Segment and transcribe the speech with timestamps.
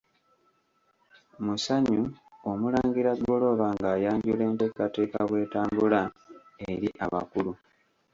[1.43, 2.01] Mu ssanyu
[2.49, 6.01] Omulangira Golooba ng’ayanjula enteekateeka bw’etambula
[6.71, 7.51] eri abakulu.